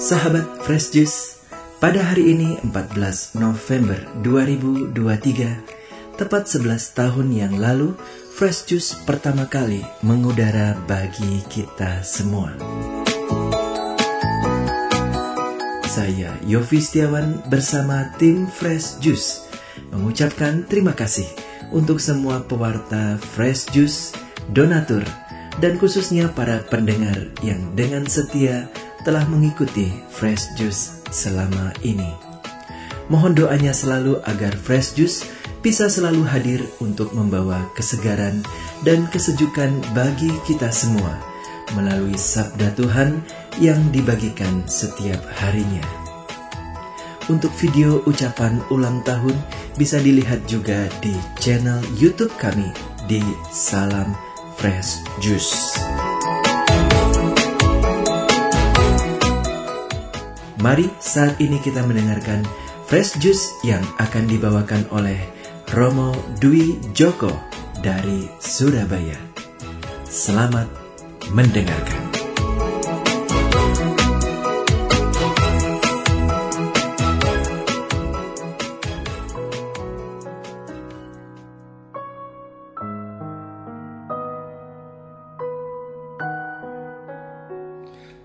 Sahabat 0.00 0.64
Fresh 0.64 0.96
Juice, 0.96 1.44
pada 1.76 2.00
hari 2.00 2.32
ini 2.32 2.56
14 2.64 3.36
November 3.36 4.00
2023, 4.24 4.96
tepat 6.16 6.48
11 6.48 6.96
tahun 6.96 7.28
yang 7.28 7.60
lalu, 7.60 7.92
Fresh 8.32 8.64
Juice 8.72 8.96
pertama 9.04 9.44
kali 9.44 9.84
mengudara 10.00 10.72
bagi 10.88 11.44
kita 11.52 12.00
semua. 12.00 12.48
Saya 15.84 16.32
Yofi 16.48 16.80
Setiawan 16.80 17.44
bersama 17.52 18.08
tim 18.16 18.48
Fresh 18.48 19.04
Juice 19.04 19.52
mengucapkan 19.92 20.64
terima 20.64 20.96
kasih 20.96 21.28
untuk 21.76 22.00
semua 22.00 22.40
pewarta 22.48 23.20
Fresh 23.36 23.68
Juice, 23.76 24.16
donatur, 24.48 25.04
dan 25.60 25.76
khususnya 25.76 26.32
para 26.32 26.64
pendengar 26.72 27.28
yang 27.44 27.76
dengan 27.76 28.08
setia 28.08 28.64
telah 29.02 29.24
mengikuti 29.28 29.90
Fresh 30.12 30.56
Juice 30.56 31.04
selama 31.10 31.72
ini. 31.82 32.10
Mohon 33.10 33.46
doanya 33.46 33.74
selalu 33.74 34.22
agar 34.22 34.54
Fresh 34.54 34.94
Juice 34.94 35.26
bisa 35.60 35.90
selalu 35.90 36.24
hadir 36.24 36.60
untuk 36.80 37.12
membawa 37.12 37.68
kesegaran 37.76 38.40
dan 38.86 39.04
kesejukan 39.10 39.74
bagi 39.92 40.30
kita 40.46 40.72
semua 40.72 41.18
melalui 41.74 42.16
sabda 42.16 42.72
Tuhan 42.74 43.20
yang 43.58 43.78
dibagikan 43.90 44.64
setiap 44.66 45.20
harinya. 45.42 45.82
Untuk 47.30 47.54
video 47.54 48.02
ucapan 48.10 48.58
ulang 48.74 49.06
tahun 49.06 49.36
bisa 49.78 50.02
dilihat 50.02 50.50
juga 50.50 50.90
di 50.98 51.14
channel 51.38 51.78
YouTube 51.94 52.32
kami 52.40 52.66
di 53.06 53.22
Salam 53.54 54.10
Fresh 54.58 55.02
Juice. 55.22 55.89
Mari 60.60 60.92
saat 61.00 61.40
ini 61.40 61.56
kita 61.56 61.80
mendengarkan 61.88 62.44
Fresh 62.84 63.16
Juice 63.16 63.48
yang 63.64 63.80
akan 63.96 64.28
dibawakan 64.28 64.84
oleh 64.92 65.16
Romo 65.72 66.12
Dwi 66.36 66.76
Joko 66.92 67.32
dari 67.80 68.28
Surabaya. 68.44 69.16
Selamat 70.04 70.68
mendengarkan. 71.32 71.99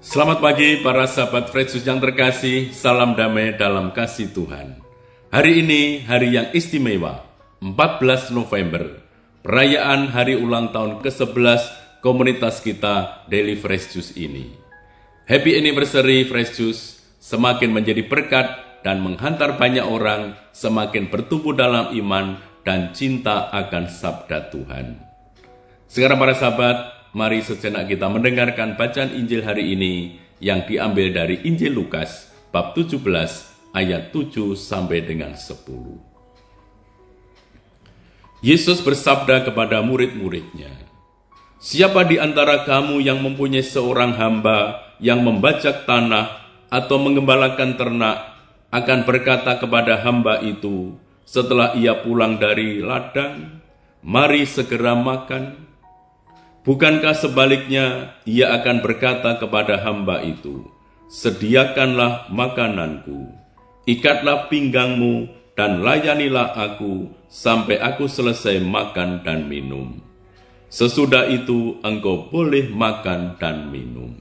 Selamat 0.05 0.37
pagi 0.37 0.85
para 0.85 1.09
sahabat 1.09 1.49
Fresus 1.49 1.81
yang 1.81 1.97
terkasih, 1.97 2.69
salam 2.77 3.17
damai 3.17 3.57
dalam 3.57 3.89
kasih 3.89 4.29
Tuhan. 4.37 4.77
Hari 5.33 5.65
ini 5.65 6.05
hari 6.05 6.37
yang 6.37 6.53
istimewa, 6.53 7.25
14 7.57 8.29
November, 8.29 9.01
perayaan 9.41 10.13
hari 10.13 10.37
ulang 10.37 10.69
tahun 10.69 11.01
ke-11 11.01 11.61
komunitas 12.05 12.61
kita 12.61 13.25
Daily 13.25 13.57
Fresh 13.57 13.97
Juice 13.97 14.13
ini. 14.13 14.53
Happy 15.25 15.57
anniversary 15.57 16.21
Fresh 16.29 16.53
Juice, 16.53 17.01
semakin 17.17 17.73
menjadi 17.73 18.05
berkat 18.05 18.61
dan 18.85 19.01
menghantar 19.01 19.57
banyak 19.57 19.89
orang 19.89 20.37
semakin 20.53 21.09
bertumbuh 21.09 21.57
dalam 21.57 21.97
iman 21.97 22.37
dan 22.61 22.93
cinta 22.93 23.49
akan 23.49 23.89
sabda 23.89 24.53
Tuhan. 24.53 25.01
Sekarang 25.89 26.21
para 26.21 26.37
sahabat, 26.37 26.94
mari 27.15 27.39
sejenak 27.39 27.87
kita 27.87 28.11
mendengarkan 28.11 28.75
bacaan 28.75 29.15
Injil 29.15 29.47
hari 29.47 29.71
ini 29.71 30.19
yang 30.43 30.67
diambil 30.67 31.15
dari 31.15 31.39
Injil 31.47 31.71
Lukas 31.71 32.27
bab 32.51 32.75
17 32.75 32.99
ayat 33.71 34.11
7 34.11 34.51
sampai 34.51 34.99
dengan 34.99 35.31
10. 35.31 35.63
Yesus 38.43 38.83
bersabda 38.83 39.47
kepada 39.47 39.79
murid-muridnya, 39.79 40.75
Siapa 41.55 42.03
di 42.03 42.19
antara 42.19 42.67
kamu 42.67 42.99
yang 42.99 43.23
mempunyai 43.23 43.63
seorang 43.63 44.11
hamba 44.19 44.83
yang 44.99 45.23
membajak 45.23 45.87
tanah 45.87 46.45
atau 46.67 46.99
mengembalakan 46.99 47.79
ternak 47.79 48.37
akan 48.75 49.07
berkata 49.07 49.55
kepada 49.55 50.03
hamba 50.03 50.43
itu 50.43 50.99
setelah 51.23 51.73
ia 51.79 51.95
pulang 51.95 52.37
dari 52.37 52.83
ladang, 52.83 53.63
"Mari 54.03 54.43
segera 54.45 54.93
makan." 54.93 55.64
Bukankah 56.65 57.13
sebaliknya 57.13 58.17
ia 58.25 58.49
akan 58.57 58.81
berkata 58.81 59.37
kepada 59.37 59.85
hamba 59.85 60.25
itu, 60.25 60.65
"Sediakanlah 61.05 62.33
makananku, 62.33 63.29
ikatlah 63.85 64.49
pinggangmu, 64.49 65.29
dan 65.53 65.85
layanilah 65.85 66.57
aku 66.57 67.13
sampai 67.29 67.77
aku 67.77 68.09
selesai 68.09 68.57
makan 68.65 69.21
dan 69.21 69.45
minum. 69.45 70.01
Sesudah 70.65 71.29
itu 71.29 71.77
engkau 71.85 72.33
boleh 72.33 72.65
makan 72.73 73.37
dan 73.37 73.69
minum." 73.69 74.17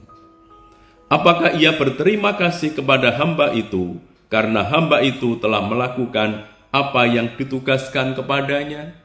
Apakah 1.09 1.57
ia 1.57 1.73
berterima 1.73 2.37
kasih 2.37 2.77
kepada 2.77 3.09
hamba 3.17 3.57
itu 3.57 3.97
karena 4.29 4.61
hamba 4.61 5.01
itu 5.01 5.41
telah 5.41 5.65
melakukan 5.65 6.45
apa 6.69 7.09
yang 7.09 7.33
ditugaskan 7.33 8.13
kepadanya? 8.13 9.04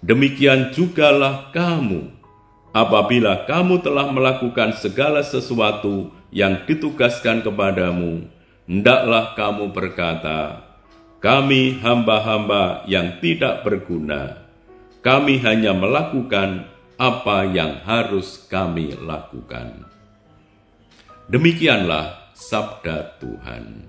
Demikian 0.00 0.72
jugalah 0.72 1.52
kamu, 1.52 2.08
apabila 2.72 3.44
kamu 3.44 3.84
telah 3.84 4.08
melakukan 4.08 4.72
segala 4.80 5.20
sesuatu 5.20 6.08
yang 6.32 6.64
ditugaskan 6.64 7.44
kepadamu, 7.44 8.24
hendaklah 8.64 9.36
kamu 9.36 9.68
berkata, 9.76 10.64
"Kami 11.20 11.76
hamba-hamba 11.84 12.88
yang 12.88 13.20
tidak 13.20 13.60
berguna, 13.60 14.40
kami 15.04 15.36
hanya 15.44 15.76
melakukan 15.76 16.64
apa 16.96 17.44
yang 17.44 17.84
harus 17.84 18.48
kami 18.48 18.96
lakukan." 18.96 19.84
Demikianlah 21.28 22.32
sabda 22.32 23.20
Tuhan. 23.20 23.84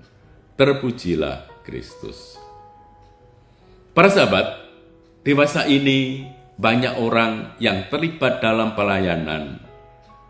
Terpujilah 0.60 1.64
Kristus. 1.64 2.36
Para 3.96 4.12
sahabat, 4.12 4.62
dewasa 5.22 5.70
ini 5.70 6.26
banyak 6.58 6.98
orang 6.98 7.54
yang 7.62 7.86
terlibat 7.90 8.42
dalam 8.42 8.74
pelayanan, 8.74 9.62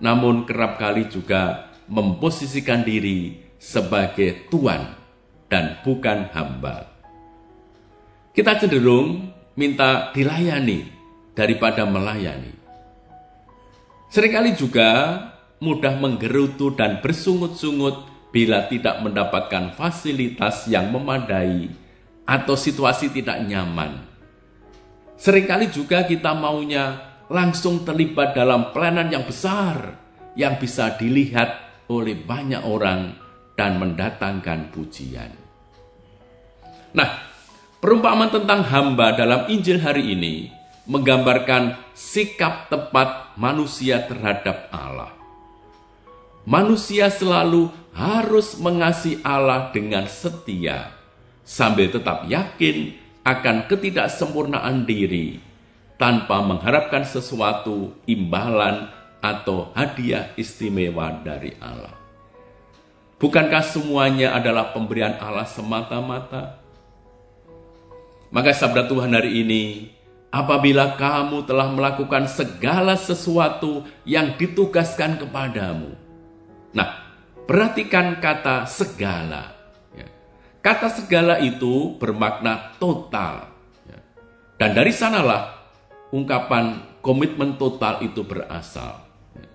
namun 0.00 0.44
kerap 0.44 0.76
kali 0.76 1.08
juga 1.08 1.72
memposisikan 1.88 2.84
diri 2.84 3.40
sebagai 3.56 4.48
tuan 4.52 4.96
dan 5.48 5.80
bukan 5.84 6.28
hamba. 6.32 6.88
Kita 8.32 8.56
cenderung 8.56 9.28
minta 9.56 10.08
dilayani 10.16 10.88
daripada 11.36 11.84
melayani. 11.84 12.52
Seringkali 14.12 14.56
juga 14.56 15.20
mudah 15.60 15.96
menggerutu 15.96 16.72
dan 16.72 17.00
bersungut-sungut 17.00 18.08
bila 18.32 18.68
tidak 18.68 19.00
mendapatkan 19.04 19.76
fasilitas 19.76 20.68
yang 20.68 20.88
memadai 20.88 21.68
atau 22.24 22.56
situasi 22.56 23.12
tidak 23.12 23.40
nyaman. 23.44 24.11
Seringkali 25.22 25.70
juga 25.70 26.02
kita 26.02 26.34
maunya 26.34 26.98
langsung 27.30 27.86
terlibat 27.86 28.34
dalam 28.34 28.74
pelayanan 28.74 29.06
yang 29.06 29.22
besar 29.22 29.94
yang 30.34 30.58
bisa 30.58 30.98
dilihat 30.98 31.62
oleh 31.86 32.18
banyak 32.18 32.66
orang 32.66 33.14
dan 33.54 33.78
mendatangkan 33.78 34.74
pujian. 34.74 35.30
Nah, 36.98 37.22
perumpamaan 37.78 38.34
tentang 38.34 38.66
hamba 38.66 39.14
dalam 39.14 39.46
Injil 39.46 39.78
hari 39.78 40.10
ini 40.10 40.50
menggambarkan 40.90 41.94
sikap 41.94 42.66
tepat 42.66 43.38
manusia 43.38 44.02
terhadap 44.02 44.74
Allah. 44.74 45.14
Manusia 46.42 47.06
selalu 47.14 47.70
harus 47.94 48.58
mengasihi 48.58 49.22
Allah 49.22 49.70
dengan 49.70 50.02
setia, 50.10 50.90
sambil 51.46 51.94
tetap 51.94 52.26
yakin 52.26 53.01
akan 53.22 53.70
ketidaksempurnaan 53.70 54.86
diri, 54.86 55.38
tanpa 55.98 56.42
mengharapkan 56.42 57.06
sesuatu 57.06 57.94
imbalan 58.06 58.90
atau 59.22 59.70
hadiah 59.74 60.34
istimewa 60.34 61.22
dari 61.22 61.54
Allah. 61.62 61.94
Bukankah 63.22 63.62
semuanya 63.62 64.34
adalah 64.34 64.74
pemberian 64.74 65.14
Allah 65.22 65.46
semata-mata? 65.46 66.58
Maka 68.34 68.50
sabda 68.50 68.90
Tuhan 68.90 69.14
hari 69.14 69.46
ini, 69.46 69.94
apabila 70.34 70.98
kamu 70.98 71.46
telah 71.46 71.70
melakukan 71.70 72.26
segala 72.26 72.98
sesuatu 72.98 73.86
yang 74.02 74.34
ditugaskan 74.34 75.22
kepadamu, 75.22 76.02
Nah, 76.72 76.88
perhatikan 77.44 78.16
kata 78.16 78.64
segala. 78.64 79.61
Kata 80.62 80.94
segala 80.94 81.42
itu 81.42 81.98
bermakna 81.98 82.78
total. 82.78 83.50
Ya. 83.82 83.98
Dan 84.62 84.78
dari 84.78 84.94
sanalah 84.94 85.58
ungkapan 86.14 86.78
komitmen 87.02 87.58
total 87.58 87.98
itu 88.06 88.22
berasal. 88.22 89.02
Ya. 89.34 89.50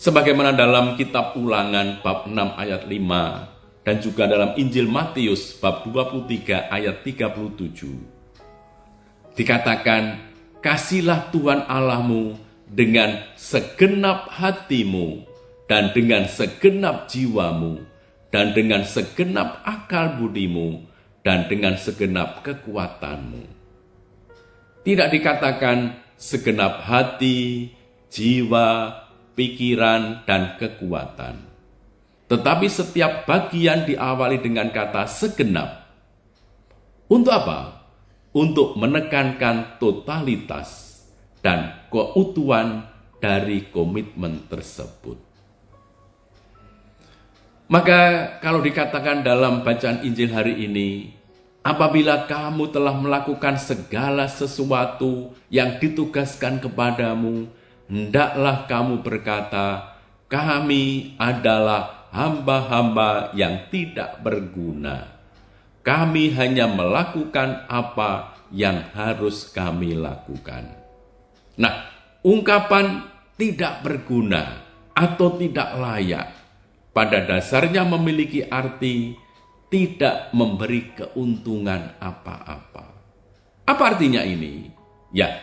Sebagaimana 0.00 0.56
dalam 0.56 0.96
kitab 0.96 1.36
ulangan 1.36 2.00
bab 2.00 2.24
6 2.24 2.40
ayat 2.56 2.88
5 2.88 3.84
dan 3.84 4.00
juga 4.00 4.24
dalam 4.24 4.56
Injil 4.56 4.88
Matius 4.88 5.60
bab 5.60 5.84
23 5.84 6.72
ayat 6.72 7.04
37. 7.04 9.36
Dikatakan, 9.36 10.24
kasihlah 10.64 11.28
Tuhan 11.28 11.68
Allahmu 11.68 12.40
dengan 12.64 13.28
segenap 13.36 14.32
hatimu 14.32 15.20
dan 15.68 15.92
dengan 15.92 16.24
segenap 16.24 17.12
jiwamu 17.12 17.92
dan 18.34 18.50
dengan 18.50 18.82
segenap 18.82 19.62
akal 19.62 20.18
budimu 20.18 20.82
dan 21.22 21.46
dengan 21.46 21.78
segenap 21.78 22.42
kekuatanmu. 22.42 23.46
Tidak 24.82 25.08
dikatakan 25.14 26.02
segenap 26.18 26.82
hati, 26.82 27.70
jiwa, 28.10 28.90
pikiran, 29.38 30.26
dan 30.26 30.58
kekuatan. 30.58 31.46
Tetapi 32.26 32.66
setiap 32.66 33.22
bagian 33.22 33.86
diawali 33.86 34.42
dengan 34.42 34.74
kata 34.74 35.06
segenap. 35.06 35.86
Untuk 37.06 37.30
apa? 37.30 37.86
Untuk 38.34 38.74
menekankan 38.74 39.78
totalitas 39.78 40.98
dan 41.38 41.86
keutuhan 41.86 42.90
dari 43.22 43.70
komitmen 43.70 44.50
tersebut. 44.50 45.33
Maka 47.64 48.28
kalau 48.44 48.60
dikatakan 48.60 49.24
dalam 49.24 49.64
bacaan 49.64 50.04
Injil 50.04 50.28
hari 50.28 50.68
ini, 50.68 51.08
apabila 51.64 52.28
kamu 52.28 52.68
telah 52.68 52.92
melakukan 52.92 53.56
segala 53.56 54.28
sesuatu 54.28 55.32
yang 55.48 55.80
ditugaskan 55.80 56.60
kepadamu, 56.60 57.48
hendaklah 57.88 58.68
kamu 58.68 59.00
berkata, 59.00 59.96
"Kami 60.28 61.16
adalah 61.16 62.12
hamba-hamba 62.12 63.32
yang 63.32 63.64
tidak 63.72 64.20
berguna. 64.20 65.16
Kami 65.80 66.36
hanya 66.36 66.68
melakukan 66.68 67.64
apa 67.64 68.44
yang 68.52 68.92
harus 68.92 69.48
kami 69.48 69.96
lakukan." 69.96 70.68
Nah, 71.56 71.88
ungkapan 72.20 73.08
"tidak 73.40 73.80
berguna" 73.80 74.68
atau 74.92 75.40
"tidak 75.40 75.80
layak" 75.80 76.43
pada 76.94 77.26
dasarnya 77.26 77.82
memiliki 77.84 78.46
arti 78.46 79.18
tidak 79.68 80.30
memberi 80.30 80.94
keuntungan 80.94 81.98
apa-apa. 81.98 82.84
Apa 83.66 83.82
artinya 83.90 84.22
ini? 84.22 84.70
Ya, 85.10 85.42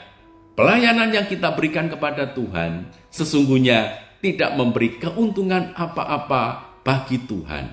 Pelayanan 0.52 1.16
yang 1.16 1.32
kita 1.32 1.56
berikan 1.56 1.88
kepada 1.88 2.36
Tuhan 2.36 2.92
sesungguhnya 3.08 3.98
tidak 4.20 4.54
memberi 4.60 5.00
keuntungan 5.00 5.72
apa-apa 5.74 6.76
bagi 6.84 7.24
Tuhan. 7.24 7.72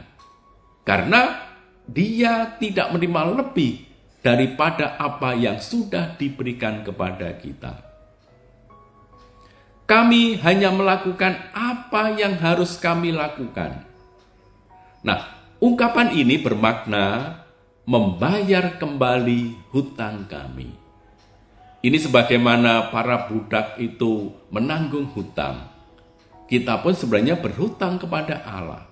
Karena 0.87 1.37
dia 1.85 2.55
tidak 2.57 2.95
menerima 2.95 3.45
lebih 3.45 3.83
daripada 4.23 4.95
apa 4.97 5.35
yang 5.35 5.59
sudah 5.59 6.15
diberikan 6.15 6.87
kepada 6.87 7.35
kita. 7.37 7.88
Kami 9.89 10.37
hanya 10.45 10.69
melakukan 10.69 11.49
apa 11.57 12.13
yang 12.13 12.37
harus 12.37 12.77
kami 12.77 13.09
lakukan. 13.09 13.89
Nah, 15.01 15.33
ungkapan 15.65 16.13
ini 16.13 16.37
bermakna 16.37 17.41
membayar 17.89 18.77
kembali 18.77 19.73
hutang 19.73 20.29
kami. 20.29 20.77
Ini 21.81 21.97
sebagaimana 22.05 22.93
para 22.93 23.33
budak 23.33 23.81
itu 23.81 24.29
menanggung 24.53 25.09
hutang. 25.17 25.73
Kita 26.45 26.85
pun 26.85 26.93
sebenarnya 26.93 27.41
berhutang 27.41 27.97
kepada 27.97 28.45
Allah. 28.45 28.85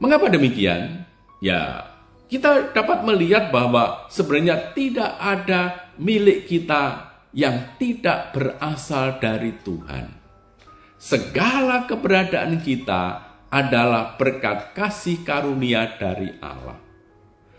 Mengapa 0.00 0.32
demikian? 0.32 1.04
Ya, 1.44 1.84
kita 2.32 2.72
dapat 2.72 3.04
melihat 3.04 3.52
bahwa 3.52 4.08
sebenarnya 4.08 4.72
tidak 4.72 5.20
ada 5.20 5.92
milik 6.00 6.48
kita 6.48 7.07
yang 7.32 7.76
tidak 7.76 8.32
berasal 8.32 9.20
dari 9.20 9.52
Tuhan. 9.60 10.16
Segala 10.98 11.86
keberadaan 11.86 12.58
kita 12.58 13.28
adalah 13.48 14.18
berkat 14.18 14.74
kasih 14.76 15.24
karunia 15.24 15.96
dari 15.96 16.36
Allah. 16.42 16.76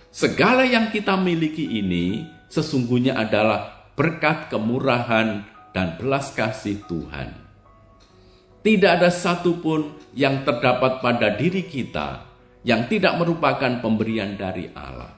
Segala 0.09 0.65
yang 0.65 0.89
kita 0.89 1.15
miliki 1.15 1.79
ini 1.79 2.25
sesungguhnya 2.49 3.15
adalah 3.15 3.93
berkat 3.93 4.49
kemurahan 4.49 5.45
dan 5.71 5.95
belas 6.01 6.33
kasih 6.33 6.81
Tuhan. 6.89 7.29
Tidak 8.59 8.91
ada 8.91 9.07
satupun 9.07 9.95
yang 10.17 10.43
terdapat 10.43 10.99
pada 10.99 11.31
diri 11.31 11.63
kita 11.63 12.27
yang 12.67 12.91
tidak 12.91 13.15
merupakan 13.15 13.79
pemberian 13.79 14.35
dari 14.35 14.67
Allah. 14.75 15.15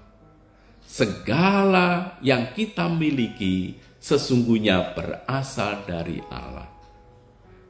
Segala 0.85 2.19
yang 2.21 2.53
kita 2.53 2.85
miliki 2.91 3.79
sesungguhnya 4.01 4.97
berasal 4.97 5.85
dari 5.85 6.17
Allah. 6.33 6.67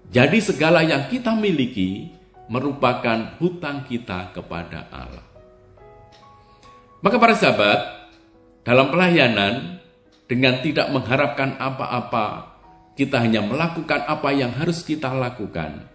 Jadi 0.07 0.39
segala 0.39 0.81
yang 0.81 1.11
kita 1.11 1.35
miliki 1.35 2.15
merupakan 2.47 3.35
hutang 3.39 3.83
kita 3.83 4.31
kepada 4.31 4.87
Allah. 4.91 5.27
Maka 7.03 7.15
para 7.19 7.35
sahabat, 7.35 7.79
dalam 8.63 8.91
pelayanan, 8.91 9.79
dengan 10.27 10.63
tidak 10.63 10.87
mengharapkan 10.91 11.59
apa-apa, 11.59 12.55
kita 12.95 13.19
hanya 13.19 13.43
melakukan 13.43 14.03
apa 14.07 14.31
yang 14.31 14.51
harus 14.55 14.83
kita 14.83 15.11
lakukan. 15.11 15.87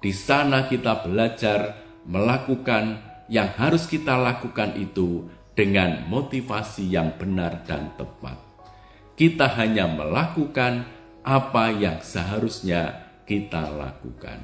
Di 0.00 0.12
sana 0.12 0.68
kita 0.68 1.04
belajar 1.04 1.80
melakukan 2.04 3.00
yang 3.32 3.48
harus 3.56 3.88
kita 3.88 4.16
lakukan 4.20 4.76
itu 4.76 5.24
dengan 5.56 6.04
motivasi 6.06 6.92
yang 6.92 7.16
benar 7.16 7.64
dan 7.64 7.96
tepat. 7.96 8.53
Kita 9.14 9.46
hanya 9.54 9.86
melakukan 9.86 10.90
apa 11.22 11.70
yang 11.70 12.02
seharusnya 12.02 13.14
kita 13.24 13.70
lakukan. 13.70 14.42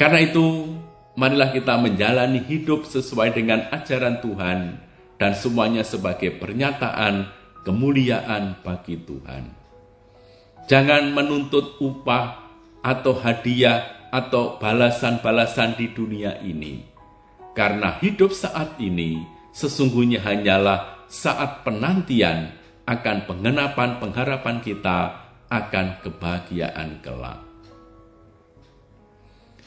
Karena 0.00 0.18
itu, 0.24 0.72
marilah 1.14 1.52
kita 1.52 1.76
menjalani 1.76 2.40
hidup 2.42 2.88
sesuai 2.88 3.36
dengan 3.36 3.68
ajaran 3.68 4.18
Tuhan 4.24 4.80
dan 5.20 5.32
semuanya 5.36 5.84
sebagai 5.84 6.34
pernyataan 6.40 7.28
kemuliaan 7.62 8.58
bagi 8.64 8.98
Tuhan. 8.98 9.44
Jangan 10.66 11.12
menuntut 11.12 11.78
upah 11.78 12.48
atau 12.82 13.14
hadiah 13.20 14.08
atau 14.08 14.56
balasan-balasan 14.56 15.78
di 15.78 15.92
dunia 15.92 16.40
ini, 16.42 16.82
karena 17.54 18.00
hidup 18.00 18.32
saat 18.34 18.80
ini 18.80 19.22
sesungguhnya 19.52 20.24
hanyalah 20.24 21.06
saat 21.12 21.60
penantian 21.62 22.61
akan 22.86 23.28
pengenapan 23.30 24.02
pengharapan 24.02 24.58
kita 24.58 25.22
akan 25.52 26.00
kebahagiaan 26.02 26.98
kelak. 27.04 27.38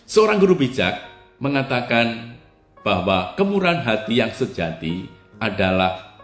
Seorang 0.05 0.38
guru 0.38 0.57
bijak 0.57 1.01
mengatakan 1.41 2.38
bahwa 2.86 3.34
kemurahan 3.34 3.81
hati 3.81 4.22
yang 4.22 4.29
sejati 4.29 5.10
adalah 5.41 6.22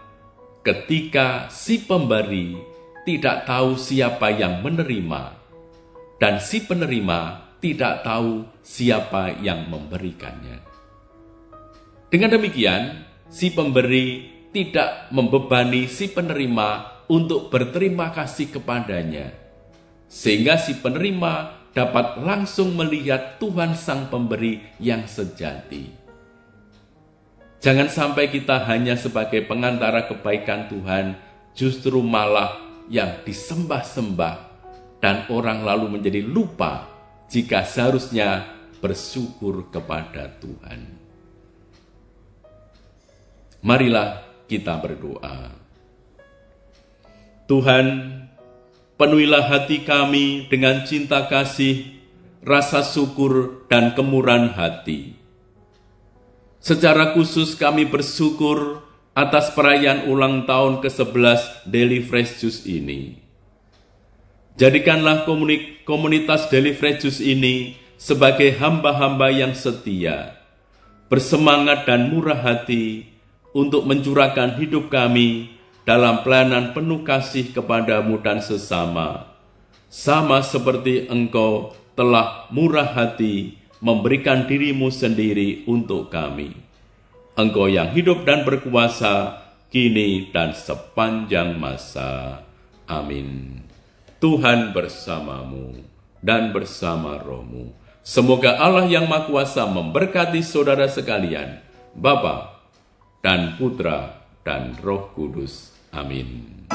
ketika 0.62 1.50
si 1.50 1.82
pemberi 1.82 2.54
tidak 3.02 3.44
tahu 3.50 3.74
siapa 3.74 4.30
yang 4.30 4.62
menerima, 4.62 5.34
dan 6.22 6.38
si 6.38 6.62
penerima 6.62 7.50
tidak 7.58 8.06
tahu 8.06 8.46
siapa 8.62 9.34
yang 9.42 9.66
memberikannya. 9.66 10.62
Dengan 12.06 12.30
demikian, 12.38 13.02
si 13.26 13.50
pemberi 13.50 14.31
tidak 14.52 15.08
membebani 15.08 15.88
si 15.88 16.12
penerima 16.12 17.02
untuk 17.08 17.48
berterima 17.48 18.12
kasih 18.12 18.52
kepadanya, 18.52 19.32
sehingga 20.06 20.60
si 20.60 20.76
penerima 20.78 21.64
dapat 21.72 22.20
langsung 22.20 22.76
melihat 22.76 23.40
Tuhan 23.40 23.72
Sang 23.72 24.12
Pemberi 24.12 24.60
yang 24.76 25.08
sejati. 25.08 25.88
Jangan 27.64 27.88
sampai 27.88 28.28
kita 28.28 28.68
hanya 28.68 28.92
sebagai 29.00 29.40
pengantara 29.48 30.04
kebaikan 30.04 30.68
Tuhan, 30.68 31.16
justru 31.56 32.04
malah 32.04 32.60
yang 32.92 33.24
disembah-sembah, 33.24 34.36
dan 35.00 35.26
orang 35.32 35.64
lalu 35.64 35.96
menjadi 35.96 36.20
lupa 36.20 36.86
jika 37.32 37.64
seharusnya 37.64 38.44
bersyukur 38.84 39.72
kepada 39.72 40.28
Tuhan. 40.42 40.80
Marilah 43.62 44.31
kita 44.52 44.76
berdoa. 44.76 45.48
Tuhan, 47.48 47.86
penuhilah 49.00 49.48
hati 49.48 49.80
kami 49.88 50.52
dengan 50.52 50.84
cinta 50.84 51.24
kasih, 51.24 51.96
rasa 52.44 52.84
syukur, 52.84 53.64
dan 53.72 53.96
kemurahan 53.96 54.52
hati 54.52 55.16
Secara 56.62 57.16
khusus 57.16 57.58
kami 57.58 57.88
bersyukur 57.88 58.84
atas 59.18 59.50
perayaan 59.50 60.06
ulang 60.06 60.46
tahun 60.46 60.78
ke-11 60.84 61.66
Daily 61.66 62.00
Fresh 62.04 62.38
Juice 62.38 62.62
ini. 62.70 63.18
Jadikanlah 64.54 65.26
komunitas 65.82 66.46
Daily 66.52 66.76
Fresh 66.76 67.02
Juice 67.02 67.22
ini 67.24 67.74
sebagai 67.98 68.54
hamba-hamba 68.62 69.34
yang 69.34 69.58
setia, 69.58 70.38
bersemangat 71.10 71.82
dan 71.82 72.14
murah 72.14 72.38
hati 72.38 73.11
untuk 73.52 73.84
mencurahkan 73.84 74.56
hidup 74.56 74.88
kami 74.88 75.52
dalam 75.84 76.24
pelayanan 76.24 76.72
penuh 76.72 77.04
kasih 77.04 77.52
kepadamu 77.52 78.20
dan 78.20 78.40
sesama. 78.40 79.28
Sama 79.92 80.40
seperti 80.40 81.08
engkau 81.12 81.76
telah 81.92 82.48
murah 82.48 82.96
hati 82.96 83.60
memberikan 83.84 84.48
dirimu 84.48 84.88
sendiri 84.88 85.68
untuk 85.68 86.08
kami. 86.08 86.56
Engkau 87.36 87.68
yang 87.68 87.92
hidup 87.92 88.24
dan 88.24 88.44
berkuasa, 88.48 89.44
kini 89.68 90.32
dan 90.32 90.56
sepanjang 90.56 91.60
masa. 91.60 92.40
Amin. 92.88 93.60
Tuhan 94.20 94.72
bersamamu 94.72 95.82
dan 96.22 96.54
bersama 96.54 97.18
rohmu 97.18 97.74
Semoga 98.02 98.58
Allah 98.58 98.90
yang 98.90 99.06
Maha 99.06 99.30
Kuasa 99.30 99.62
memberkati 99.62 100.42
saudara 100.42 100.90
sekalian, 100.90 101.62
Bapa 101.94 102.51
dan 103.22 103.54
Putra 103.56 104.26
dan 104.42 104.74
Roh 104.82 105.14
Kudus. 105.14 105.70
Amin. 105.94 106.66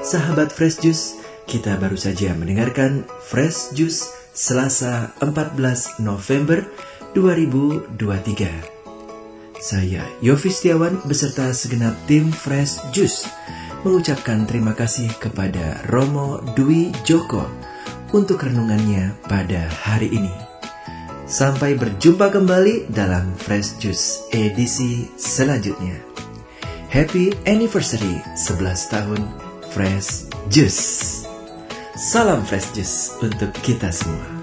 Sahabat 0.00 0.48
Fresh 0.50 0.80
Juice, 0.80 1.20
kita 1.44 1.76
baru 1.76 1.94
saja 2.00 2.32
mendengarkan 2.32 3.04
Fresh 3.20 3.76
Juice 3.76 4.08
Selasa 4.32 5.12
14 5.20 6.00
November 6.00 6.64
2023. 7.12 8.80
Saya 9.60 10.00
Yofi 10.24 10.48
Setiawan 10.48 11.04
beserta 11.04 11.52
segenap 11.52 11.92
tim 12.08 12.32
Fresh 12.32 12.80
Juice 12.96 13.28
mengucapkan 13.84 14.48
terima 14.48 14.72
kasih 14.72 15.12
kepada 15.20 15.84
Romo 15.92 16.40
Dwi 16.56 16.96
Joko 17.04 17.44
untuk 18.16 18.40
renungannya 18.40 19.20
pada 19.28 19.68
hari 19.84 20.08
ini. 20.16 20.49
Sampai 21.30 21.78
berjumpa 21.78 22.34
kembali 22.34 22.90
dalam 22.90 23.38
Fresh 23.38 23.78
Juice 23.78 24.26
edisi 24.34 25.06
selanjutnya. 25.14 25.94
Happy 26.90 27.30
anniversary 27.46 28.18
11 28.34 28.90
tahun 28.90 29.22
Fresh 29.70 30.26
Juice. 30.50 31.22
Salam 31.94 32.42
Fresh 32.42 32.74
Juice 32.74 33.14
untuk 33.22 33.54
kita 33.62 33.94
semua. 33.94 34.39